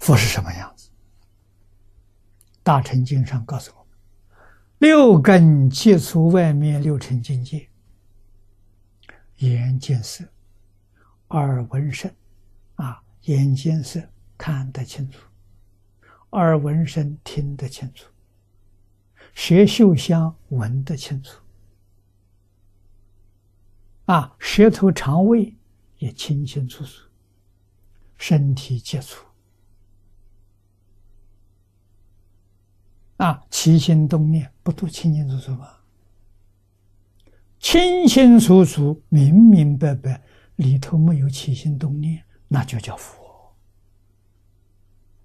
[0.00, 0.90] 佛是什么样子？
[2.62, 3.98] 大乘经上告诉我们：
[4.78, 7.68] 六根接触外面六尘境界，
[9.36, 10.24] 眼见色，
[11.28, 12.10] 耳闻声，
[12.76, 14.00] 啊，眼见色
[14.38, 15.20] 看得清楚，
[16.30, 18.10] 耳闻声听得清楚，
[19.34, 21.40] 舌嗅香闻得清楚，
[24.06, 25.54] 啊，舌头肠胃
[25.98, 27.06] 也清清楚楚，
[28.16, 29.26] 身体接触。
[33.20, 35.68] 啊，起心动念不都清清楚楚吗？
[37.58, 40.22] 清清楚楚、明明白白，
[40.56, 43.19] 里头没有起心动念，那就叫佛。